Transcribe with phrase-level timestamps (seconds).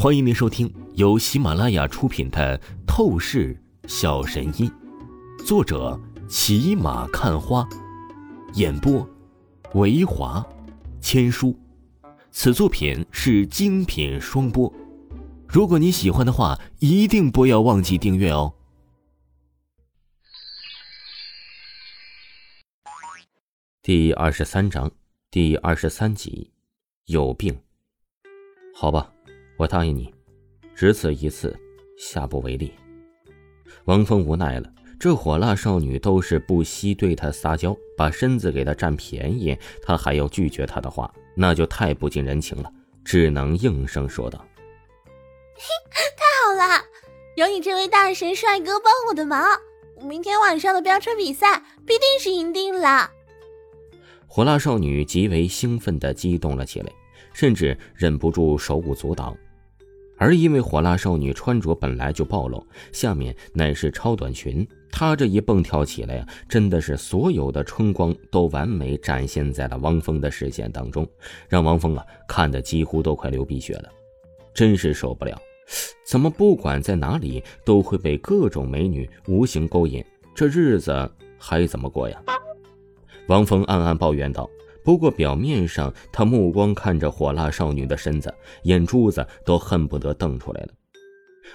[0.00, 2.56] 欢迎您收听由喜马拉雅出品的
[2.86, 4.70] 《透视小神医》，
[5.44, 7.68] 作者骑马看花，
[8.54, 9.04] 演播
[9.74, 10.46] 维华
[11.00, 11.52] 千书。
[12.30, 14.72] 此作品是精品双播。
[15.48, 18.54] 如果你喜欢的话，一定不要忘记订阅哦。
[23.82, 24.92] 第二十三章
[25.28, 26.52] 第二十三集，
[27.06, 27.60] 有病。
[28.72, 29.12] 好吧。
[29.58, 30.14] 我答应你，
[30.72, 31.54] 只此一次，
[31.98, 32.72] 下不为例。
[33.86, 42.72] 王峰无奈了，这火辣少女都是不惜对他撒娇，把身子给他占便宜，他还要拒绝她的话，那就太不近人情了，
[43.04, 44.38] 只能应声说道
[46.16, 46.84] ：“太好了，
[47.36, 49.44] 有你这位大神帅哥帮我的忙，
[50.00, 53.10] 明天晚上的飙车比赛必定是赢定了。”
[54.28, 56.92] 火辣少女极为兴奋地激动了起来，
[57.32, 59.36] 甚至忍不住手舞足蹈。
[60.18, 71.08] 而因为火辣少女穿着本来就暴露，下面乃是超短裙，她这一蹦跳起来呀，真的是所有的春光都完美展现在了王峰的视线当中，
[71.48, 73.88] 让王峰啊看得几乎都快流鼻血了，
[74.52, 75.40] 真是受不了！
[76.04, 82.20] 怎么不管在哪里都会被各种美女无形勾引，这日子还怎么过呀？
[83.28, 84.48] 王峰暗暗抱怨道。
[84.88, 90.68] 不过表面上，他目光看着火辣少女的身子，眼珠子都恨不得瞪出来了。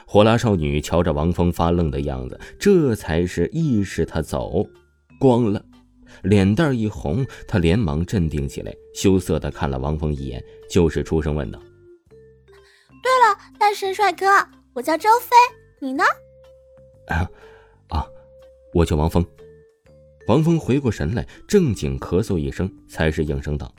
[0.05, 4.63] 火辣少女瞧着王峰发愣的样子，这才是意识他走
[5.19, 5.65] 光了，
[6.21, 10.39] 脸蛋一红，他连忙镇定起来，羞涩的看了王峰一眼，
[10.69, 11.57] 就是出声问道
[13.01, 14.27] ：“对了，大神帅哥，
[14.75, 15.29] 我叫周飞，
[15.79, 16.03] 你呢
[17.09, 17.27] ？”“啊，
[17.87, 18.05] 啊，
[18.75, 19.25] 我叫王峰。”
[20.27, 23.69] 王峰回过神来，正经咳嗽一声，才是应声道：“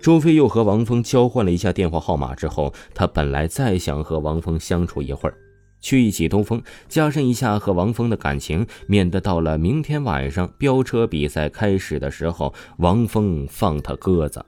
[0.00, 5.34] 周飞又和王峰交换了一下电话号码之后，他本来再想和王峰相处一会儿，
[5.80, 14.44] 去一起兜风，加深一下和王峰的感情，免得到了明天晚上飙车比赛开始的时候，王峰放他鸽子。”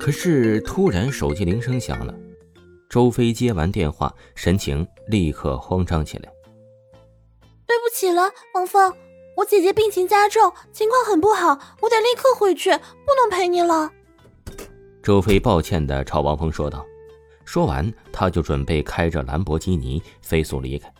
[0.00, 2.12] 可是突然手机铃声响了，
[2.90, 6.28] 周飞接完电话，神情立刻慌张起来。
[7.96, 8.94] 起了，王峰，
[9.34, 13.90] 我姐姐病情加重，情况很不好，我得立刻回去，不能陪你了。
[15.02, 16.84] 周飞抱歉的朝王峰说道。
[17.46, 20.92] 说完，他就准备开着兰博基尼飞速离开。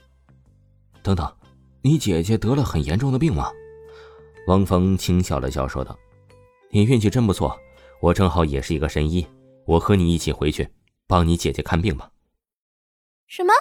[1.03, 1.31] 等等，
[1.83, 3.53] 你姐姐得了很严重的病吗？
[4.47, 5.99] 王峰轻笑了笑说道
[6.73, 7.55] ：“你运气真不错，
[8.01, 9.27] 我正好也是一个神医，
[9.67, 10.67] 我和你一起回去，
[11.07, 12.11] 帮你姐姐看病吧。”
[13.28, 13.53] 什么？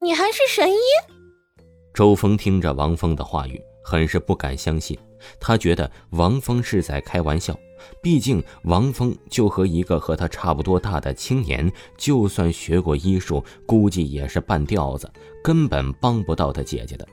[0.00, 0.78] 你还是神医？
[1.94, 4.98] 周峰听着王峰的话语，很是不敢相信。
[5.38, 7.54] 他觉得王峰是在开玩笑，
[8.02, 15.12] 毕竟王峰就和一个和他差不多大的青年，就算学过医术，估计也是半吊子，
[15.44, 17.06] 根本帮不到他姐姐的。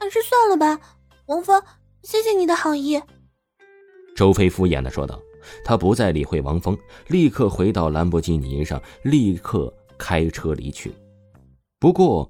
[0.00, 0.78] 还是算了吧，
[1.26, 1.62] 王峰，
[2.02, 3.00] 谢谢你的好意。
[4.16, 5.18] 周飞敷衍的说道。
[5.62, 6.76] 他不再理会王峰，
[7.08, 10.92] 立刻回到兰博基尼上，立刻开车离去。
[11.78, 12.28] 不过。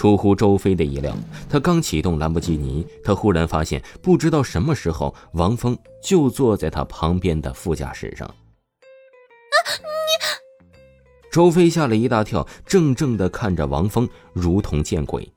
[0.00, 1.14] 出乎周飞的意料，
[1.46, 8.26] 他刚启动兰博基尼，他忽然发现，不知道什么时候，王峰就坐在他旁边的副驾驶上。
[8.26, 9.56] 啊！
[9.76, 11.28] 你！
[11.30, 15.30] 周飞吓了一大跳，怔怔的看着王峰，如同见鬼。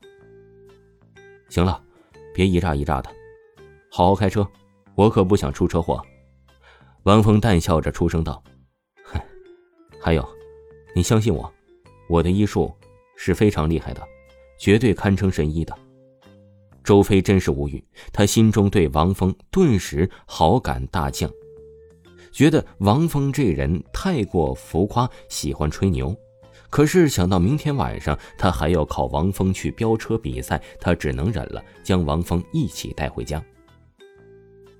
[1.50, 1.78] 行了，
[2.32, 3.10] 别一炸一炸的，
[3.90, 4.48] 好好开车，
[4.94, 6.02] 我可不想出车祸。
[7.02, 8.42] 王峰淡笑着出声道
[9.12, 9.20] ：“哼，
[10.00, 10.26] 还有，
[10.96, 11.52] 你相信我，
[12.08, 12.74] 我的医术
[13.14, 14.02] 是非常厉害的。”
[14.58, 15.76] 绝对堪称神医的
[16.82, 17.82] 周飞真是无语，
[18.12, 21.30] 他心中对王峰顿时好感大降，
[22.30, 26.14] 觉得王峰这人太过浮夸，喜欢吹牛。
[26.68, 33.42] 可是想到明天晚上他还要靠王峰去飙车比赛，他只能忍了，将王峰一起带回家。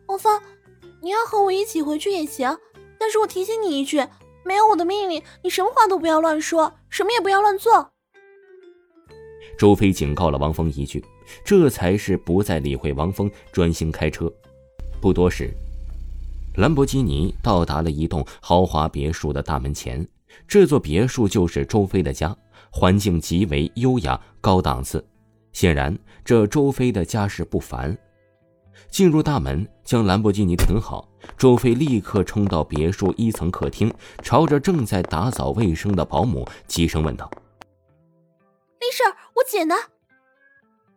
[0.07, 0.39] 王峰，
[1.01, 2.59] 你要和我一起回去也行，
[2.99, 4.05] 但是我提醒你一句，
[4.45, 7.94] 没有我的命令，你什么话都不要乱说，什么也不要乱做。
[9.59, 11.05] 周飞警告了王峰一句，
[11.45, 14.33] 这才是不再理会王峰，专心开车。
[15.01, 15.51] 不多时，
[16.57, 20.07] 兰博基尼到达了一栋豪华别墅的大门前。
[20.49, 22.37] 这座别墅就是周飞的家，
[22.71, 25.05] 环境极为优雅高档次。
[25.53, 27.97] 显然，这周飞的家世不凡。
[28.91, 31.09] 进入大门，将兰博基尼停好，
[31.39, 33.93] 周飞立刻冲到别墅一层客厅，
[34.23, 37.31] 朝着正在打扫卫生的保姆急声问道。
[38.81, 39.03] 没事，
[39.49, 39.75] 姐呢？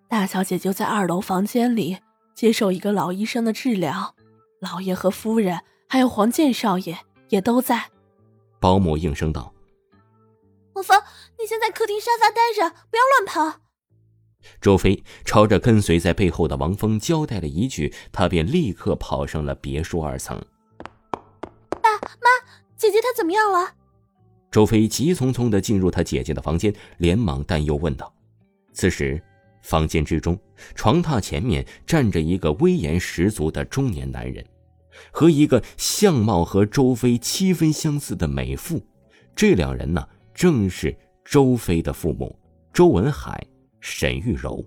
[0.07, 1.97] 大小姐就在二楼房间里
[2.33, 4.15] 接受一个老医生的治疗。
[4.59, 6.97] 老爷和夫人还有黄健少爷
[7.29, 7.91] 也都在。
[8.59, 9.53] 保姆应声道
[10.73, 11.03] ：“王芳，
[11.39, 13.59] 你先在客厅沙发待着，不要乱跑。”
[14.61, 20.41] 周飞朝着跟随在背后的王峰交代了一句，他便立刻跑上了别墅二层。
[21.69, 22.29] 爸妈，
[22.75, 23.73] 姐姐她怎么样了？
[24.49, 28.11] 周飞急匆匆的进入他姐姐的房间，连忙担忧问道。
[28.77, 29.19] 此时，
[29.63, 30.39] 房间之中，
[30.75, 34.45] 床榻前面站着一个威严十足的中年男人，
[35.09, 38.79] 和一个相貌和周飞七分相似的美妇。
[39.35, 40.95] 这两人呢，正是
[41.25, 42.37] 周飞的父母
[42.71, 43.43] 周文海。
[43.79, 44.63] 沈玉柔，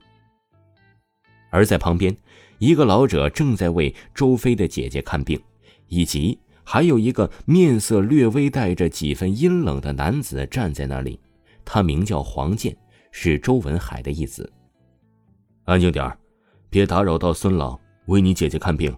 [1.50, 2.16] 而在旁边，
[2.58, 5.40] 一个老者正在为周飞的姐姐看病，
[5.86, 11.20] 以及还有一个面色略微带着几分阴冷的男子站在那里。
[11.64, 12.74] 他名叫黄健，
[13.10, 14.50] 是周文海的意思。
[15.64, 16.18] 安静点儿
[16.68, 18.96] 别打扰到孙老为你姐姐看病。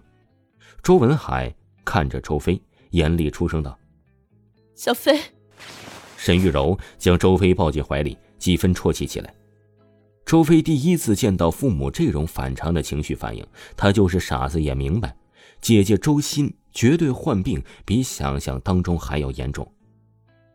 [0.81, 1.53] 周文海
[1.85, 2.61] 看着周飞，
[2.91, 3.77] 严厉出声道
[4.75, 5.19] ：“小飞。”
[6.17, 9.33] 沈玉柔将周飞抱进怀里，几分啜泣起来。
[10.25, 13.45] 周飞第一次见到父母这种反常的情绪反应，
[13.75, 15.13] 他就是傻子也明白，
[15.59, 19.69] 姐姐周欣绝对患病比想象当中还要严重。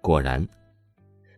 [0.00, 0.46] 果然，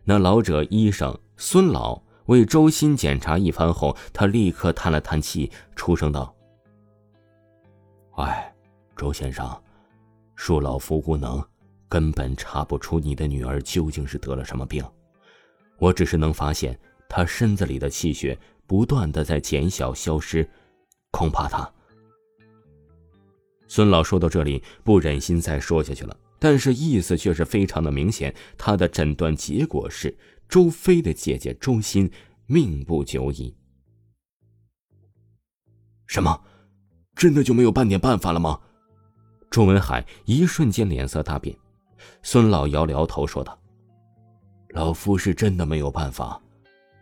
[0.05, 2.01] 那老者医生孙老
[2.31, 6.33] 为周欣检查一番后，他立刻叹了叹气，出声道
[8.15, 8.55] ：“哎，
[8.95, 9.61] 周先生，
[10.37, 11.43] 恕老夫无能，
[11.89, 14.81] 根本查不出你的女儿究竟是得了什么病，
[15.77, 16.79] 我只是能发现。”
[17.09, 20.49] 她身子里的气血不断的在减小消失，
[21.11, 21.69] 恐怕她……
[23.67, 28.33] 孙老说到这里不忍心再说下去了，但是意思却是非常的明显。
[28.57, 30.17] 他的诊断结果是
[30.51, 32.11] 周飞的姐姐周欣
[32.45, 33.55] 命不久矣。
[36.07, 36.43] 什么？
[37.15, 38.59] 真的就没有半点办法了吗？
[39.49, 41.55] 周文海一瞬间脸色大变。
[42.21, 43.57] 孙老摇了摇头说道
[44.75, 46.41] ：“老夫是真的没有办法。”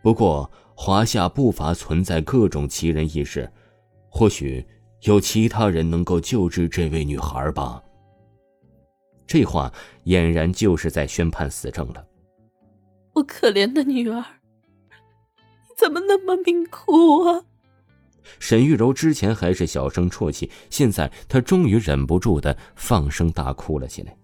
[0.00, 3.52] 不过，华夏不乏存在各种奇人异事，
[4.08, 4.64] 或许
[5.00, 7.82] 有其他人能够救治这位女孩吧。
[9.26, 9.72] 这话
[10.04, 12.06] 俨然就是在宣判死症了。
[13.20, 14.24] 我可怜的女儿，
[14.88, 17.44] 你怎么那么命苦啊？
[18.38, 24.16] 沈玉柔之前还是小声啜泣，现在她终于忍不住的放声大哭了起来。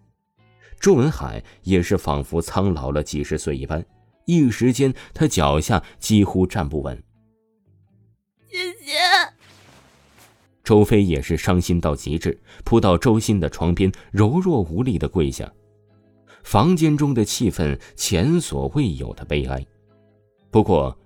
[0.80, 3.84] 周文海也是仿佛苍老了几十岁一般。
[4.24, 7.00] 一时间，他脚下几乎站不稳。
[8.50, 8.94] 姐姐，
[10.64, 15.52] 周飞也是伤心到极致，扑到周欣的床边，柔弱无力的跪下。
[16.46, 19.66] 房间中的气氛前所未有的悲哀。
[20.48, 20.96] 不过，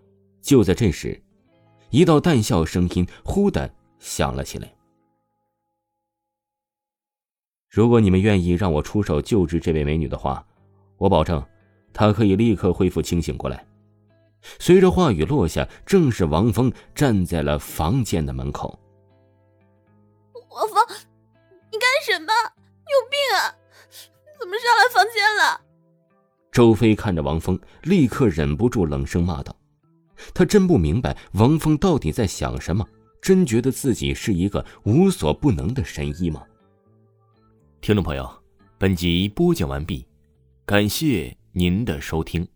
[0.43, 1.19] 就在这时，
[1.89, 4.71] 一道淡笑声音忽的响了起来
[7.71, 10.47] ：“如果你们愿意让我出手救治这位美女的话，
[10.99, 11.43] 我保证。”
[11.93, 13.67] 她可以立刻恢复清醒过来。
[14.59, 18.79] 随着话语落下，正是王峰站在了房间的门口。
[20.51, 20.77] 王峰，
[21.73, 22.31] 你干什么？
[22.85, 23.57] 你有病啊？
[24.41, 25.61] 怎么上来房间了？
[26.51, 29.55] 周飞看着王峰，立刻忍不住冷声骂道
[30.35, 32.85] ：“他真不明白王峰到底在想什么，
[33.21, 36.43] 真觉得自己是一个无所不能的神医吗？”
[37.81, 38.29] 听众朋友，
[38.79, 40.07] 本集播讲完毕，
[40.65, 41.37] 感谢。
[41.53, 42.47] 您的收听。